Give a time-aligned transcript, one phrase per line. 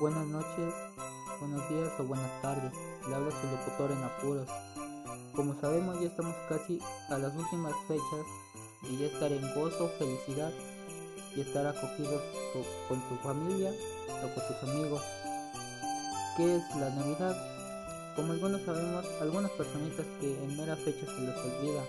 [0.00, 0.72] Buenas noches,
[1.40, 2.72] buenos días o buenas tardes.
[3.08, 4.46] Le habla su locutor en apuros.
[5.34, 6.78] Como sabemos ya estamos casi
[7.10, 8.24] a las últimas fechas
[8.84, 10.52] y ya estar en gozo, felicidad
[11.34, 12.22] y estar acogidos
[12.88, 13.72] con tu familia
[14.22, 15.02] o con tus amigos.
[16.36, 18.14] ¿Qué es la Navidad?
[18.14, 21.82] Como algunos sabemos, algunas personitas que en mera fecha se les olvida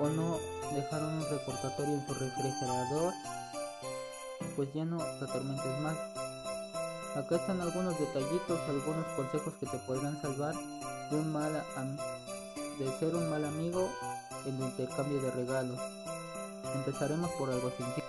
[0.00, 0.38] o no
[0.74, 3.12] dejaron un recordatorio en su refrigerador,
[4.56, 5.98] pues ya no te atormentes más.
[7.16, 10.54] Acá están algunos detallitos, algunos consejos que te podrán salvar
[11.10, 11.52] de un mal
[12.78, 13.88] de ser un mal amigo
[14.46, 15.80] en el intercambio de regalos.
[16.76, 18.06] Empezaremos por algo sencillo.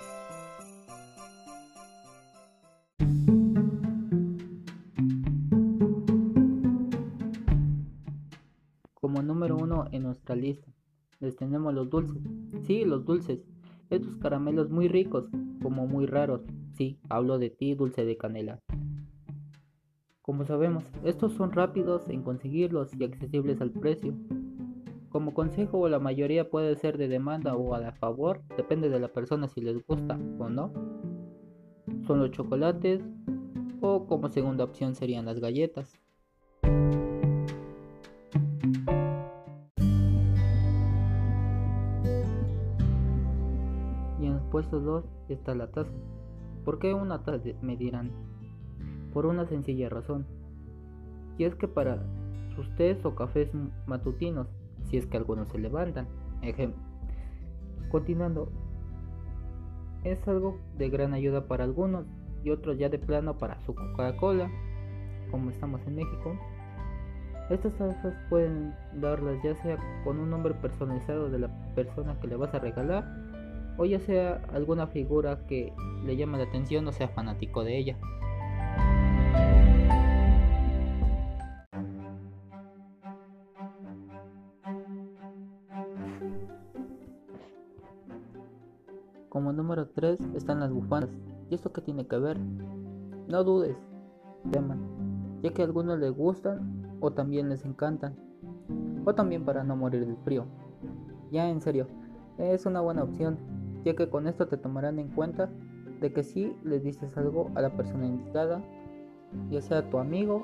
[8.94, 10.68] Como número uno en nuestra lista,
[11.20, 12.22] les tenemos los dulces.
[12.68, 13.40] Sí, los dulces.
[13.90, 15.26] Estos caramelos muy ricos,
[15.64, 16.42] como muy raros.
[16.78, 18.60] Sí, hablo de ti, dulce de canela.
[20.22, 24.14] Como sabemos, estos son rápidos en conseguirlos y accesibles al precio.
[25.10, 29.48] Como consejo, la mayoría puede ser de demanda o a favor, depende de la persona
[29.48, 30.72] si les gusta o no.
[32.06, 33.04] Son los chocolates
[33.82, 36.00] o como segunda opción serían las galletas.
[44.20, 45.92] Y en el puesto 2 está la taza.
[46.64, 47.50] ¿Por qué una taza?
[47.64, 48.31] Me dirán
[49.14, 50.26] por una sencilla razón,
[51.38, 52.04] y es que para
[52.56, 53.50] sus tés o cafés
[53.86, 54.48] matutinos,
[54.84, 56.08] si es que algunos se levantan,
[56.42, 56.82] ejemplo.
[57.90, 58.50] Continuando,
[60.04, 62.06] es algo de gran ayuda para algunos
[62.44, 64.50] y otros ya de plano para su Coca-Cola,
[65.30, 66.36] como estamos en México.
[67.50, 72.38] Estas tazas pueden darlas ya sea con un nombre personalizado de la persona que le
[72.38, 73.06] vas a regalar
[73.78, 75.74] o ya sea alguna figura que
[76.06, 77.98] le llame la atención o sea fanático de ella.
[89.32, 91.10] Como número 3 están las bufandas.
[91.50, 92.38] ¿Y esto qué tiene que ver?
[93.30, 93.78] No dudes,
[94.52, 94.78] teman,
[95.42, 98.14] ya que a algunos les gustan o también les encantan,
[99.06, 100.44] o también para no morir del frío.
[101.32, 101.88] Ya en serio,
[102.38, 103.38] es una buena opción,
[103.86, 105.50] ya que con esto te tomarán en cuenta
[106.02, 108.62] de que si les dices algo a la persona indicada,
[109.50, 110.44] ya sea a tu amigo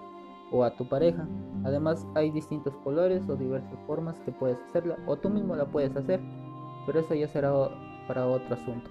[0.54, 1.28] o a tu pareja.
[1.66, 5.94] Además hay distintos colores o diversas formas que puedes hacerla o tú mismo la puedes
[5.98, 6.22] hacer,
[6.86, 7.52] pero eso ya será
[8.08, 8.90] para otro asunto.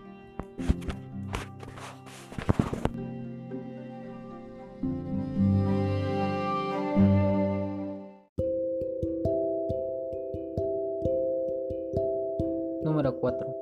[12.82, 13.56] Número 4.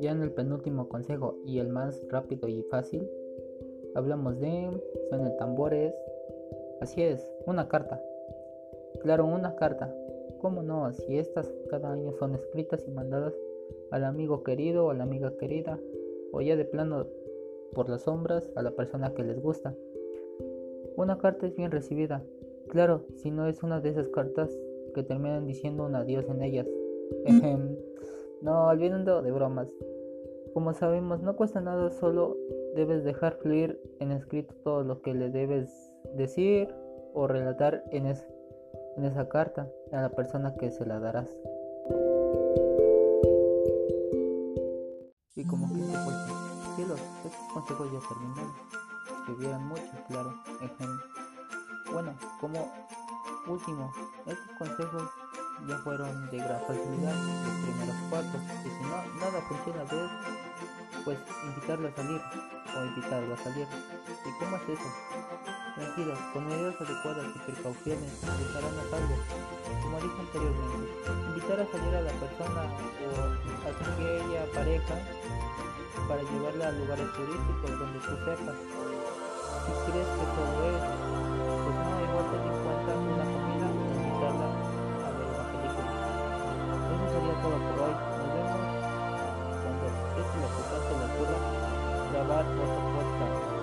[0.00, 3.08] Ya en el penúltimo consejo y el más rápido y fácil,
[3.94, 4.70] hablamos de
[5.08, 5.94] suenan tambores.
[6.80, 8.02] Así es, una carta.
[9.00, 9.94] Claro, una carta.
[10.40, 10.92] ¿Cómo no?
[10.92, 13.34] Si estas cada año son escritas y mandadas
[13.90, 15.78] al amigo querido o a la amiga querida,
[16.32, 17.06] o ya de plano
[17.74, 19.74] por las sombras a la persona que les gusta.
[20.96, 22.22] Una carta es bien recibida,
[22.68, 24.50] claro, si no es una de esas cartas
[24.94, 26.66] que terminan diciendo un adiós en ellas.
[28.42, 29.68] no, olvidando de bromas.
[30.52, 32.36] Como sabemos, no cuesta nada, solo
[32.76, 36.68] debes dejar fluir en escrito todo lo que le debes decir
[37.12, 41.28] o relatar en, en esa carta a la persona que se la darás.
[47.94, 48.52] Consejos ya terminaron.
[49.18, 50.34] Escribieron mucho, claro.
[51.92, 52.72] Bueno, como
[53.46, 53.92] último,
[54.26, 55.10] estos consejos
[55.68, 58.40] ya fueron de gran facilidad, los primeros cuatro.
[58.64, 60.08] Y si no, nada funciona de
[61.04, 62.20] pues invitarlo a salir
[62.76, 63.68] o invitarlo a salir.
[64.24, 64.90] ¿Y cómo es eso?
[65.74, 69.16] Tranquilos, con medidas adecuadas y precauciones estarán a salvo.
[69.82, 70.92] Como dije anteriormente,
[71.28, 72.62] invitar a salir a la persona
[73.04, 74.94] o a aquella pareja
[76.08, 78.58] para llevarla a lugares turísticos donde tú sepas.
[79.64, 80.82] Si crees que todo es,
[81.64, 85.90] pues no, igual ten en cuenta una comida o invitarla a ver una película.
[86.90, 87.94] Eso sería todo por hoy.
[87.94, 88.62] Nos vemos
[89.62, 89.84] cuando
[90.20, 91.38] este lo que se le ocurra
[92.12, 93.54] grabar otro podcast.